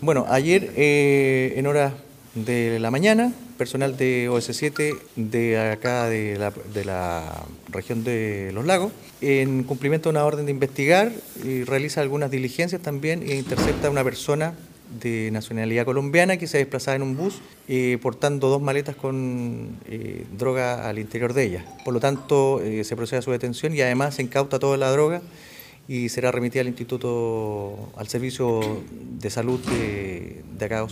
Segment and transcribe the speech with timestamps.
[0.00, 1.92] Bueno, ayer eh, en horas
[2.34, 8.64] de la mañana, personal de OS7 de acá de la, de la, región de Los
[8.64, 11.10] Lagos, en cumplimiento de una orden de investigar,
[11.44, 14.54] y realiza algunas diligencias también e intercepta a una persona
[15.00, 20.24] de nacionalidad colombiana que se desplazaba en un bus eh, portando dos maletas con eh,
[20.36, 21.64] droga al interior de ellas.
[21.84, 24.90] Por lo tanto, eh, se procede a su detención y además se incauta toda la
[24.90, 25.20] droga
[25.88, 28.60] y será remitida al Instituto, al Servicio
[29.18, 30.86] de Salud de, de acá.